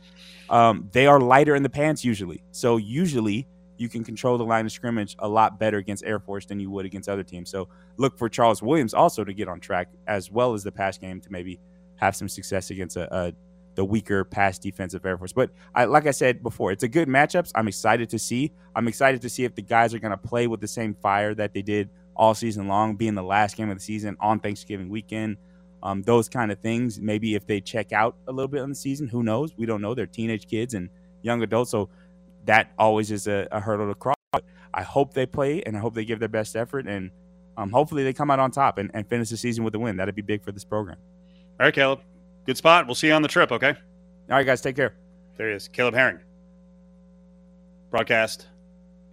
[0.50, 2.44] um, they are lighter in the pants usually.
[2.52, 6.46] So usually you can control the line of scrimmage a lot better against Air Force
[6.46, 7.50] than you would against other teams.
[7.50, 10.98] So look for Charles Williams also to get on track as well as the pass
[10.98, 11.60] game to maybe
[11.98, 13.34] have some success against a, a
[13.76, 15.34] the weaker pass defensive Air Force.
[15.34, 17.52] But I, like I said before, it's a good matchups.
[17.56, 18.52] I'm excited to see.
[18.76, 21.34] I'm excited to see if the guys are going to play with the same fire
[21.36, 24.90] that they did all season long, being the last game of the season on Thanksgiving
[24.90, 25.38] weekend.
[25.82, 27.00] Um, those kind of things.
[27.00, 29.52] Maybe if they check out a little bit on the season, who knows?
[29.58, 29.94] We don't know.
[29.94, 30.90] They're teenage kids and
[31.22, 31.90] young adults, so
[32.46, 34.16] that always is a, a hurdle to cross.
[34.74, 36.88] I hope they play and I hope they give their best effort.
[36.88, 37.12] And
[37.58, 39.98] um, hopefully they come out on top and, and finish the season with a win.
[39.98, 40.98] That'd be big for this program.
[41.60, 42.00] All right, Caleb.
[42.46, 42.88] Good spot.
[42.88, 43.70] We'll see you on the trip, okay?
[43.70, 44.96] All right, guys, take care.
[45.38, 45.68] There he is.
[45.68, 46.20] Caleb Herring.
[47.92, 48.48] Broadcast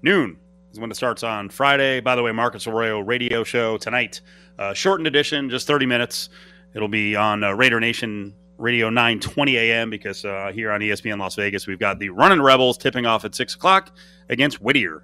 [0.02, 0.38] noon
[0.72, 2.00] is when it starts on Friday.
[2.00, 4.20] By the way, Marcus Arroyo radio show tonight.
[4.58, 6.28] Uh, shortened edition, just 30 minutes.
[6.74, 9.90] It'll be on uh, Raider Nation Radio 920 a.m.
[9.90, 13.34] because uh, here on ESPN Las Vegas, we've got the Running Rebels tipping off at
[13.34, 13.96] 6 o'clock
[14.28, 15.02] against Whittier.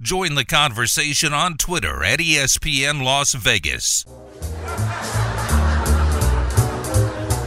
[0.00, 4.04] Join the conversation on Twitter at ESPN Las Vegas.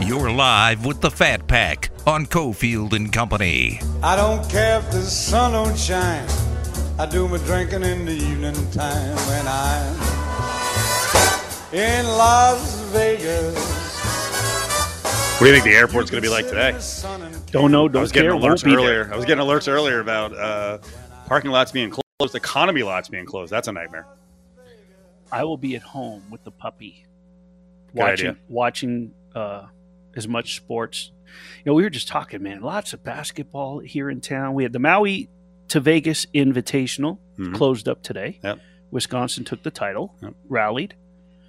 [0.00, 3.80] You're live with the Fat Pack on Cofield and Company.
[4.02, 6.26] I don't care if the sun don't shine.
[6.98, 9.94] I do my drinking in the evening time when I'm
[11.72, 13.54] in Las Vegas.
[15.38, 16.76] What do you think the airport's going to be like today?
[17.52, 17.84] Don't know.
[17.84, 18.36] I Don't I was getting care.
[18.36, 18.78] Won't alerts be there.
[18.80, 19.10] earlier.
[19.12, 20.78] I was getting alerts earlier about uh,
[21.26, 23.52] parking lots being closed, economy lots being closed.
[23.52, 24.06] That's a nightmare.
[25.30, 27.04] I will be at home with the puppy,
[27.92, 28.40] Good watching idea.
[28.48, 29.66] watching uh,
[30.16, 31.12] as much sports.
[31.58, 32.60] You know, we were just talking, man.
[32.60, 34.54] Lots of basketball here in town.
[34.54, 35.28] We had the Maui
[35.68, 37.54] to Vegas Invitational Mhm.
[37.54, 38.38] closed up today.
[38.42, 38.58] Yep.
[38.90, 40.34] Wisconsin took the title, Yep.
[40.48, 40.94] rallied.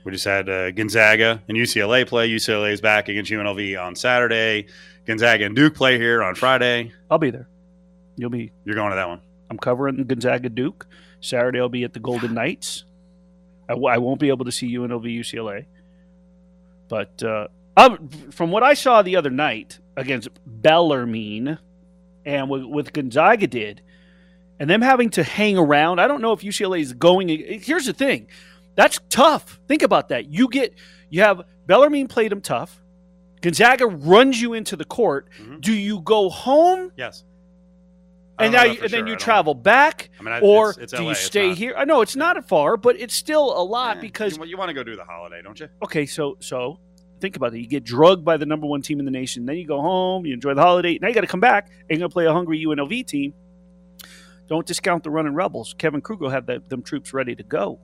[0.04, 2.28] We just had uh, Gonzaga and UCLA play.
[2.30, 4.68] UCLA is back against UNLV on Saturday.
[5.06, 6.92] Gonzaga and Duke play here on Friday.
[7.10, 7.48] I'll be there.
[8.16, 8.52] You'll be.
[8.66, 9.22] You're going to that one.
[9.50, 10.88] I'm covering Gonzaga Duke.
[11.22, 12.86] Saturday I'll be at the Golden Knights.
[13.68, 15.66] I, w- I won't be able to see UNLV UCLA,
[16.88, 21.60] but uh, um, from what I saw the other night against Bellarmine,
[22.26, 23.82] and with, with Gonzaga did,
[24.60, 26.00] and them having to hang around.
[26.00, 27.30] I don't know if UCLA is going.
[27.62, 28.28] Here's the thing,
[28.76, 29.60] that's tough.
[29.68, 30.28] Think about that.
[30.32, 30.74] You get
[31.10, 32.82] you have Bellarmine played them tough.
[33.42, 35.30] Gonzaga runs you into the court.
[35.42, 35.62] Mhm.
[35.62, 37.24] Do you go home Yes.
[38.38, 39.08] And now you, that for and then sure.
[39.10, 41.74] you travel back, I mean, I- or it's- it's do LA, you stay here?
[41.78, 44.70] I know it's not far, but it's still a lot Eh, because you, you want
[44.70, 45.68] to go do the holiday, don't you?
[45.84, 46.80] okay, so so
[47.20, 47.60] think about it.
[47.60, 50.26] You get drugged by the number one team in the nation, then you go home,
[50.26, 50.98] you enjoy the holiday.
[51.02, 53.34] Now you got to come back and you're gonna play a hungry UNLV team.
[54.50, 55.76] Don't discount the running rebels.
[55.78, 57.80] Kevin Kruger had that, them troops ready to go.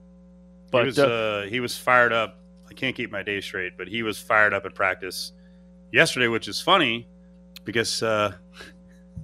[0.72, 2.40] But he was, uh, uh, he was fired up.
[2.70, 5.32] I can't keep my day straight, but he was fired up at practice
[5.94, 7.08] yesterday, which is funny
[7.64, 8.34] because uh,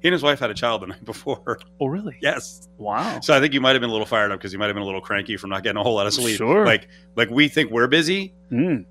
[0.00, 1.58] he and his wife had a child the night before.
[1.80, 2.16] oh really?
[2.20, 2.68] yes.
[2.76, 3.20] Wow.
[3.20, 4.74] So I think you might have been a little fired up because you might have
[4.74, 6.36] been a little cranky from not getting a whole lot of sleep.
[6.36, 6.64] Sure.
[6.66, 8.34] Like like we think we're busy.
[8.52, 8.84] Mm,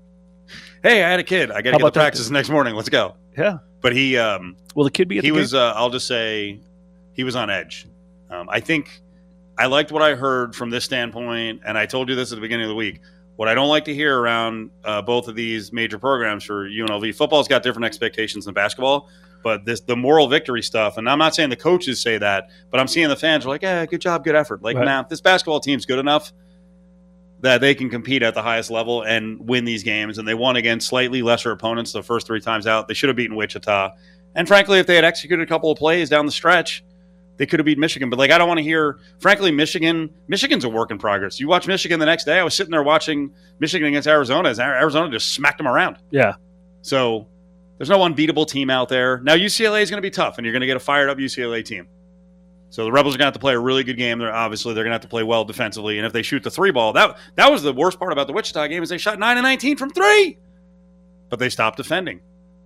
[0.82, 1.50] Hey, I had a kid.
[1.50, 2.74] I got to get to practice the next morning.
[2.74, 3.14] Let's go.
[3.38, 3.58] yeah.
[3.80, 6.60] But he um Will the kid be he the was uh, I'll just say
[7.12, 7.86] he was on edge.
[8.30, 9.00] Um, I think
[9.58, 12.40] I liked what I heard from this standpoint, and I told you this at the
[12.40, 13.00] beginning of the week.
[13.36, 17.14] What I don't like to hear around uh, both of these major programs for UNLV
[17.14, 19.08] football's got different expectations than basketball,
[19.42, 20.98] but this the moral victory stuff.
[20.98, 23.62] And I'm not saying the coaches say that, but I'm seeing the fans are like,
[23.62, 24.84] "Yeah, good job, good effort." Like, Right.
[24.84, 26.32] nah, this basketball team's good enough
[27.40, 30.18] that they can compete at the highest level and win these games.
[30.18, 32.86] And they won against slightly lesser opponents the first three times out.
[32.86, 33.92] They should have beaten Wichita.
[34.34, 36.84] And frankly, if they had executed a couple of plays down the stretch,
[37.40, 38.10] they could have beat Michigan.
[38.10, 38.98] But like, I don't want to hear.
[39.18, 41.40] Frankly, Michigan, Michigan's a work in progress.
[41.40, 42.38] You watch Michigan the next day.
[42.38, 44.50] I was sitting there watching Michigan against Arizona.
[44.50, 45.96] As Arizona just smacked them around.
[46.10, 46.34] yeah.
[46.82, 47.26] So
[47.78, 49.20] there's no unbeatable team out there.
[49.20, 51.16] Now UCLA is going to be tough, and you're going to get a fired up
[51.16, 51.88] UCLA team.
[52.68, 54.18] So the Rebels are going to have to play a really good game.
[54.18, 56.50] They're obviously they're going to have to play well defensively, and if they shoot the
[56.50, 59.18] three ball, that that was the worst part about the Wichita game is they shot
[59.18, 60.36] nine and nineteen from three,
[61.30, 62.20] but they stopped defending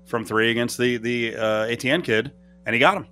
[0.04, 2.32] from three against the the uh, Etienne kid,
[2.66, 3.06] and he got him.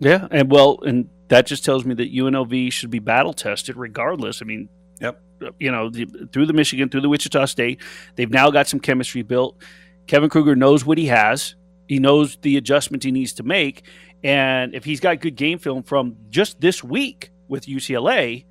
[0.00, 4.42] Yeah, and well, and that just tells me that UNLV should be battle tested regardless.
[4.42, 4.68] I mean,
[5.00, 5.54] Yep.
[5.58, 7.80] You know, the, through the Michigan, through the Wichita State,
[8.16, 9.60] they've now got some chemistry built.
[10.06, 11.54] Kevin Kruger knows what he has.
[11.88, 13.82] He knows the adjustment he needs to make,
[14.22, 18.46] and if he's got good game film from just this week with UCLA,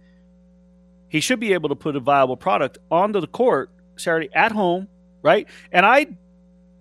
[1.07, 4.87] he should be able to put a viable product onto the court Saturday at home,
[5.23, 5.47] right?
[5.71, 6.07] And I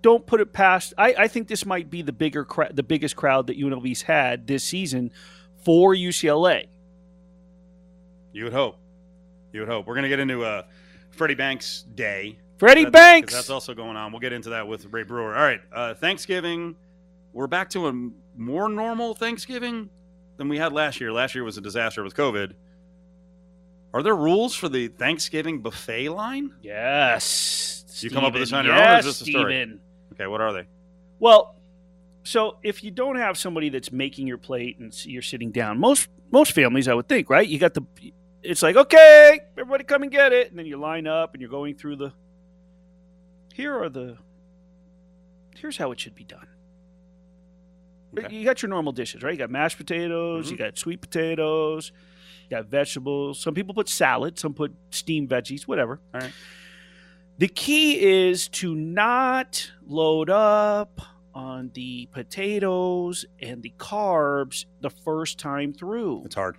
[0.02, 0.92] don't put it past.
[0.98, 4.46] I, I think this might be the bigger, cra- the biggest crowd that UNLV's had
[4.46, 5.10] this season
[5.64, 6.66] for UCLA.
[8.32, 8.76] You would hope.
[9.52, 9.86] You would hope.
[9.86, 10.62] We're going to get into uh,
[11.10, 12.38] Freddie Banks Day.
[12.58, 13.34] Freddie That- 'cause Banks.
[13.34, 14.12] That's also going on.
[14.12, 15.34] We'll get into that with Ray Brewer.
[15.36, 15.60] All right.
[15.72, 16.76] Uh, Thanksgiving.
[17.32, 17.92] We're back to a
[18.36, 19.88] more normal Thanksgiving
[20.36, 21.12] than we had last year.
[21.12, 22.52] Last year was a disaster with COVID.
[23.94, 26.52] Are there rules for the Thanksgiving buffet line?
[26.62, 27.68] yes.
[28.00, 28.66] You come up with this Steven.
[28.70, 29.52] on your own, or is this a story?
[29.62, 29.80] Steven.
[30.22, 30.66] Okay, what are they?
[31.18, 31.56] Well,
[32.22, 36.08] so if you don't have somebody that's making your plate and you're sitting down, most
[36.30, 37.46] most families, I would think, right?
[37.46, 37.82] You got the,
[38.42, 41.50] it's like, okay, everybody come and get it, and then you line up and you're
[41.50, 42.12] going through the.
[43.54, 44.16] Here are the.
[45.56, 46.46] Here's how it should be done.
[48.18, 48.34] Okay.
[48.34, 49.32] You got your normal dishes, right?
[49.32, 50.60] You got mashed potatoes, you Mhm.
[50.60, 51.92] got sweet potatoes,
[52.44, 53.38] you got Vegetables.
[53.40, 54.38] Some people put salad.
[54.38, 55.62] Some put steamed veggies.
[55.62, 55.98] Whatever.
[56.14, 56.32] All right.
[57.38, 61.00] The key is to not load up
[61.34, 66.22] on the potatoes and the carbs the first time through.
[66.26, 66.56] It's hard.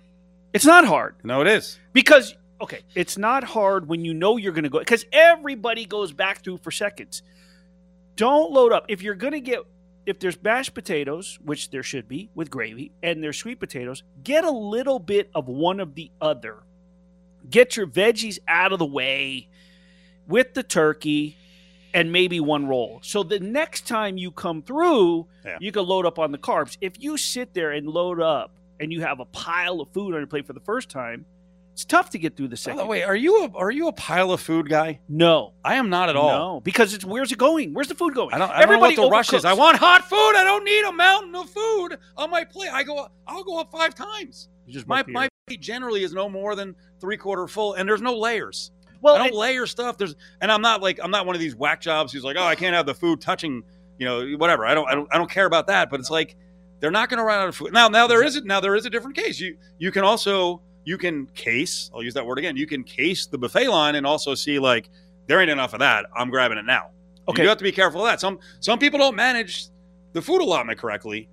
[0.52, 1.78] It's not hard No, it is.
[1.92, 6.12] because okay, it's not hard when you know you're going to go because everybody goes
[6.12, 7.22] back through for seconds.
[8.16, 9.60] Don't load up if you're going to get
[10.06, 14.02] if there's mashed potatoes, which there should be with gravy, and there's sweet potatoes.
[14.22, 16.58] Get a little bit of one of the other.
[17.48, 19.48] Get your veggies out of the way
[20.26, 21.36] with the turkey
[21.92, 23.00] and maybe one roll.
[23.02, 25.58] So the next time you come through, Yeah.
[25.60, 26.76] you can load up on the carbs.
[26.80, 30.20] If you sit there and load up and you have a pile of food on
[30.20, 31.24] your plate for the first time,
[31.72, 32.76] it's tough to get through the second.
[32.78, 35.00] By the way, are you a are you a pile of food guy?
[35.08, 36.28] no, I am not at all.
[36.54, 37.74] no, because it's where's it going?
[37.74, 38.32] Where's the food going?
[38.32, 39.44] I don't, I don't know what the rush is.
[39.44, 40.34] I want hot food.
[40.36, 42.70] I don't need a mountain of food on my plate.
[42.72, 43.08] I go.
[43.26, 44.48] I'll go up five times.
[44.68, 48.16] Just My my plate generally is no more than three quarter full, and there's no
[48.16, 48.70] layers.
[49.04, 49.98] Well, I don't and- layer stuff.
[49.98, 52.44] There's, and I'm not like I'm not one of these whack jobs who's like, oh,
[52.44, 53.62] I can't have the food touching,
[53.98, 54.64] you know, whatever.
[54.66, 55.90] I don't, I don't, I don't care about that.
[55.90, 56.36] But it's like
[56.80, 57.72] they're not going to run out of food.
[57.72, 59.38] Now, now there is a, now there is a different case.
[59.38, 61.90] You you can also you can case.
[61.94, 62.56] I'll use that word again.
[62.56, 64.88] You can case the buffet line and also see like
[65.26, 66.06] there ain't enough of that.
[66.16, 66.90] I'm grabbing it now.
[67.28, 67.42] Okay.
[67.42, 68.20] you have to be careful of that.
[68.20, 69.66] Some some people don't manage
[70.12, 71.28] the food allotment correctly.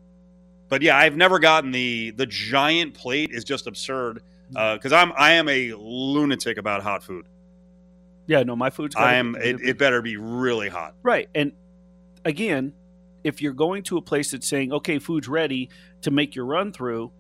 [0.70, 4.22] But yeah, I've never gotten the the giant plate is just absurd
[4.54, 4.60] mm.
[4.60, 7.26] uh, because I'm I am a lunatic about hot food.
[8.32, 8.96] Yeah, no, my food's.
[8.96, 9.36] I be- am.
[9.36, 10.96] It, it better be really hot.
[11.04, 11.28] Right.
[11.36, 11.52] And
[12.24, 12.74] again,
[13.24, 15.70] if you're going to a place that's saying, okay, food's ready
[16.04, 17.12] to make your run through,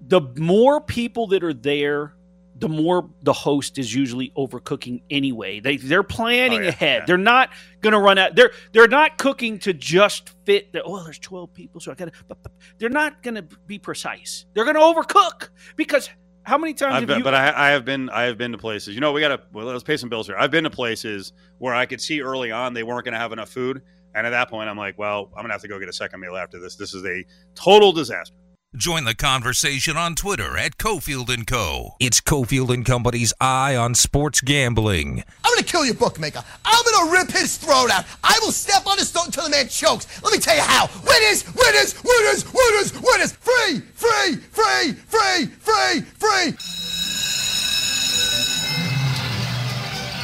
[0.00, 2.14] the more people that are there,
[2.56, 5.60] the more the host is usually overcooking anyway.
[5.60, 7.00] They they're planning Oh, yeah, ahead.
[7.02, 7.06] yeah.
[7.06, 8.34] They're not going to run out.
[8.34, 12.12] They're they're not cooking to just fit the oh, there's 12 people, so I got
[12.12, 12.36] to
[12.78, 14.46] They're not going to be precise.
[14.54, 16.08] They're going to overcook because
[16.42, 18.08] how many times I've have been, you but I, I have been.
[18.10, 18.94] I have been to places.
[18.94, 19.40] You know, we got to.
[19.52, 20.36] Well, let's pay some bills here.
[20.38, 23.32] I've been to places where I could see early on they weren't going to have
[23.32, 23.82] enough food,
[24.14, 26.20] and at that point, I'm like, well, I'm gonna have to go get a second
[26.20, 26.76] meal after this.
[26.76, 27.24] This is a
[27.54, 28.34] total disaster.
[28.76, 31.96] Join the conversation on Twitter at Cofield and Co.
[31.98, 35.24] It's Cofield and Company's Eye on Sports Gambling.
[35.44, 36.44] I'm gonna kill your bookmaker.
[36.64, 38.04] I'm gonna rip his throat out.
[38.22, 40.06] I will step on his throat until the man chokes.
[40.22, 40.88] Let me tell you how.
[41.04, 43.32] Winners, winners, winners, winners, winners.
[43.32, 46.46] Free, free, free, free, free, free.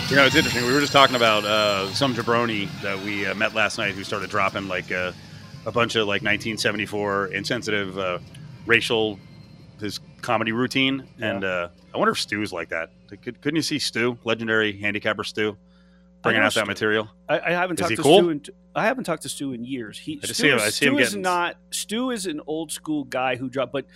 [0.08, 0.64] You know, it's interesting.
[0.64, 4.04] We were just talking about uh, some jabroni that we uh, met last night who
[4.04, 5.10] started dropping like uh,
[5.66, 8.20] a bunch of like 1974 insensitive uh,
[8.66, 9.18] racial
[9.80, 12.90] his comedy routine, and uh, I wonder if Stu's like that.
[13.08, 15.56] Could, couldn't you see Stu, legendary handicapper Stu,
[16.22, 17.08] bringing out that material?
[17.28, 18.18] I, I haven't Is talked to cool?
[18.20, 18.30] Stu.
[18.30, 18.42] In,
[18.74, 19.98] I haven't talked to Stu in years.
[19.98, 21.56] He I Stu, see him- see him Stu is getting- not.
[21.70, 23.72] Stu is an old school guy who dropped.
[23.72, 23.86] But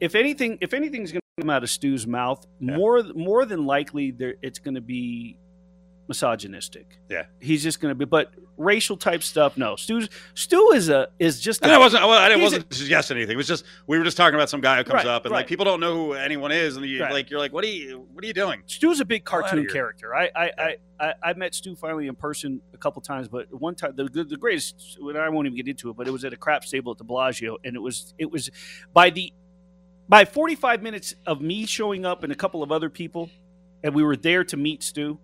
[0.00, 2.76] if anything, if anything's going to come out of Stu's mouth, Yeah.
[2.76, 5.36] more more than likely, there it's going to be
[6.08, 6.98] misogynistic.
[7.08, 7.24] Yeah.
[7.40, 8.04] he's just going to be.
[8.04, 9.74] But racial type stuff, no.
[9.76, 11.62] Stu's Stu is a is just.
[11.62, 12.04] And a- I wasn't.
[12.04, 13.34] Well, I didn't- a- wasn't suggesting anything.
[13.34, 15.32] It was just we were just talking about some guy who comes Right, up and
[15.32, 17.12] like people don't know who anyone is, and you Right.
[17.12, 18.62] like you're like, what are you, what are you doing?
[18.66, 20.14] Stu's a big cartoon character.
[20.14, 23.74] I I, I I I met Stu finally in person a couple times, but one
[23.74, 24.98] time the the, the greatest.
[25.00, 26.98] And I won't even get into it, but it was at a craps table at
[26.98, 28.50] the Bellagio, and it was it was
[28.92, 29.32] by the
[30.06, 33.30] by 45 minutes of me showing up and a couple of other people,
[33.82, 35.18] and we were there to meet Stu.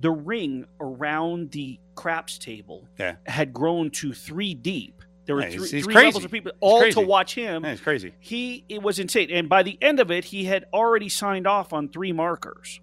[0.00, 3.16] The ring around the craps table Yeah.
[3.26, 5.02] had grown to three deep.
[5.26, 7.82] There were Yeah, three, he's three levels of people, all to watch him Man, it's
[7.82, 8.14] crazy.
[8.20, 11.72] he it was insane and by the end of it he had already signed off
[11.74, 12.80] on three markers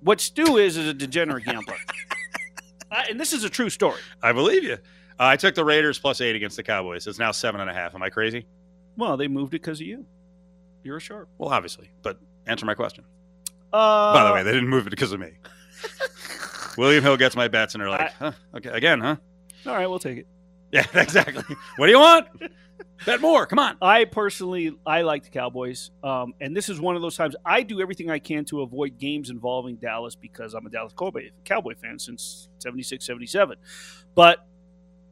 [0.00, 1.76] what stu is is a degenerate gambler
[3.08, 4.72] and this is a true story I believe you.
[4.74, 4.76] Uh,
[5.18, 7.06] I took the Raiders plus eight against the Cowboys.
[7.06, 7.94] It's now seven and a half.
[7.94, 8.46] Am I crazy?
[8.96, 10.04] well they moved it because of you
[10.82, 11.90] you're a sharp Well, obviously.
[12.02, 13.04] But answer my question.
[13.72, 15.34] uh, By the way, they didn't move it because of me.
[16.78, 19.16] William Hill gets my bets, and they're like, huh, okay, again, huh?
[19.66, 20.26] all right we'll take it
[20.72, 21.42] Yeah, exactly.
[21.76, 22.26] what do you want?
[23.06, 23.46] Bet more.
[23.46, 23.76] Come on.
[23.80, 27.62] i personally i like the cowboys um, and this is one of those times i
[27.62, 31.74] do everything i can to avoid games involving dallas because i'm a dallas cowboy, cowboy
[31.74, 33.56] fan since 76 77
[34.14, 34.46] but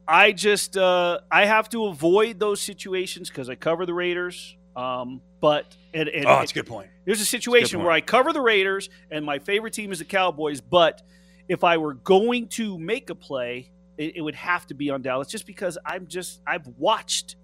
[0.06, 4.56] I just uh, I have to avoid those situations because I cover the Raiders.
[4.74, 6.88] Um, but and, and Oh, that's a good point.
[7.04, 10.60] There's a situation where I cover the Raiders and my favorite team is the Cowboys,
[10.60, 11.02] but
[11.52, 15.02] if I were going to make a play, it, it would have to be on
[15.02, 17.36] Dallas just because I'm just I've watched,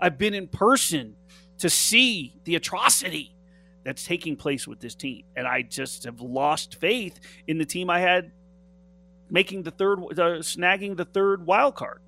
[0.00, 1.14] I've been in person
[1.58, 3.36] to see the atrocity
[3.84, 7.90] that's taking place with this team, and I just have lost faith in the team
[7.90, 8.32] I had
[9.30, 12.00] making the third, uh, snagging the third wild card.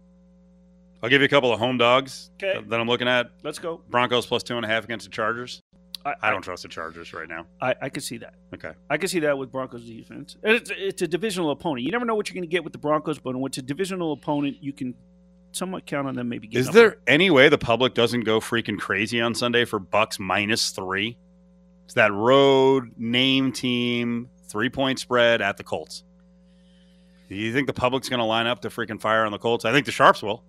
[1.03, 2.55] I'll give you a couple of home dogs Okay.
[2.55, 3.31] that, that I'm looking at.
[3.43, 3.83] Let's go.
[3.91, 5.61] Broncos plus two and a half against the Chargers.
[6.05, 7.47] I, I don't trust the Chargers right now.
[7.61, 8.35] I, I could see that.
[8.55, 8.73] Okay.
[8.91, 10.37] I can see that with Broncos defense.
[10.43, 11.87] It's, it's a divisional opponent.
[11.87, 13.63] You never know what you're going to get with the Broncos, but when it's a
[13.63, 14.95] divisional opponent, you can
[15.53, 18.79] somewhat count on them maybe getting Is there any way the public doesn't go freaking
[18.79, 21.17] crazy on Sunday for Bucs minus three?
[21.85, 26.05] It's that road name team three point spread at the Colts.
[27.29, 29.65] Do you think the public's going to line up to freaking fire on the Colts?
[29.65, 30.43] I think the Sharps will.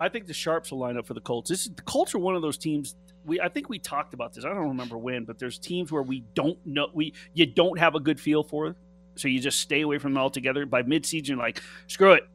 [0.00, 1.50] I think the Sharps will line up for the Colts.
[1.50, 2.96] This is, the Colts are one of those teams.
[3.24, 4.44] We I think we talked about this.
[4.44, 7.94] I don't remember when, but there's teams where we don't know we you don't have
[7.94, 8.76] a good feel for,
[9.16, 10.66] so you just stay away from them altogether.
[10.66, 12.28] By midseason, like, screw it,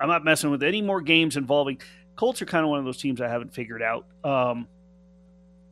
[0.00, 1.80] I'm not messing with any more games involving.
[2.14, 4.06] Colts are kind of one of those teams I haven't figured out.
[4.24, 4.68] Um,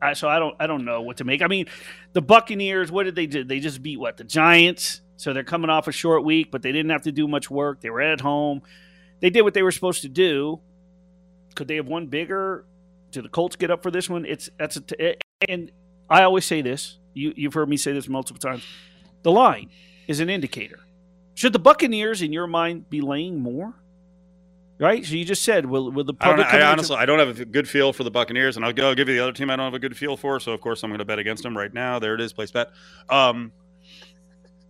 [0.01, 1.41] I, so I don't I don't know what to make.
[1.41, 1.67] I mean,
[2.13, 2.91] the Buccaneers.
[2.91, 3.43] What did they do?
[3.43, 5.01] They just beat what the Giants.
[5.17, 7.81] So they're coming off a short week, but they didn't have to do much work.
[7.81, 8.61] They were at home.
[9.21, 10.59] They did what they were supposed to do.
[11.55, 12.65] Could they have won bigger?
[13.15, 14.25] Do the Colts get up for this one?
[14.25, 15.15] It's that's a t-
[15.47, 15.71] and
[16.09, 16.99] I always say this.
[17.13, 18.65] You you've heard me say this multiple times.
[19.23, 19.69] The line
[20.07, 20.79] is an indicator.
[21.33, 23.73] Should the Buccaneers, in your mind, be laying more?
[24.77, 25.05] Right.
[25.05, 26.47] So you just said, will will the I, public?
[26.47, 28.65] I come in to- honestly, I don't have a good feel for the Buccaneers, and
[28.65, 30.39] I'll go give you the other team I don't have a good feel for.
[30.41, 31.99] So of course I'm going to bet against them right now.
[31.99, 32.71] There it is, place bet.
[33.09, 33.53] Um,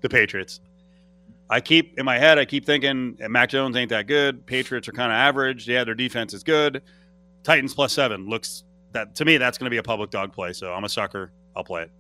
[0.01, 0.61] the Patriots.
[1.49, 2.39] I keep in my head.
[2.39, 4.45] I keep thinking eh, Mac Jones ain't that good.
[4.45, 5.67] Patriots are kind of average.
[5.67, 6.81] Yeah, their defense is good.
[7.45, 9.37] Titans plus seven looks that to me.
[9.37, 10.51] That's going to be a public dog play.
[10.51, 11.31] So I'm a sucker.
[11.55, 11.91] I'll play it.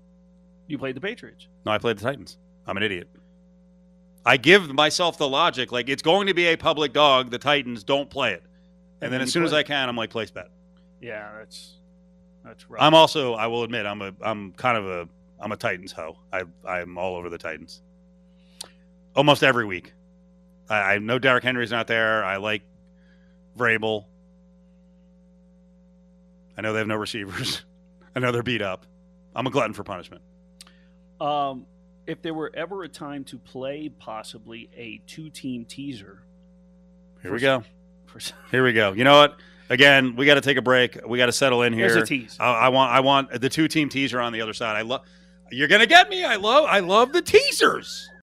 [0.67, 1.47] you played the Patriots.
[1.65, 2.37] No, I played the Titans.
[2.67, 3.09] I'm an idiot.
[4.25, 7.29] I give myself the logic like it's going to be a public dog.
[7.29, 10.09] The Titans don't play it, and, And then as soon as I can, I'm like
[10.09, 10.49] place bet.
[10.99, 11.75] Yeah, that's
[12.43, 12.81] that's right.
[12.81, 15.07] I'm also, I will admit, I'm a, I'm kind of a,
[15.39, 16.17] I'm a Titans hoe.
[16.33, 17.81] I, I'm all over the Titans.
[19.15, 19.93] Almost every week.
[20.69, 22.23] I, I know Derrick Henry's not there.
[22.23, 22.63] I like
[23.57, 24.05] Vrabel.
[26.57, 27.63] I know they have no receivers.
[28.15, 28.85] I know they're beat up.
[29.35, 30.21] I'm a glutton for punishment.
[31.19, 31.65] Um,
[32.07, 36.23] if there were ever a time to play possibly a two-team teaser,
[37.21, 37.63] Here we go.
[38.51, 38.93] Here we go.
[38.93, 39.37] You know what?
[39.69, 40.99] Again, we got to take a break.
[41.05, 41.89] We got to settle in here.
[41.89, 42.37] There's a tease.
[42.39, 44.75] I, I want, I want the two team teaser on the other side.
[44.77, 45.01] I love.
[45.51, 46.23] You're gonna get me.
[46.23, 48.09] I love, I love the teasers.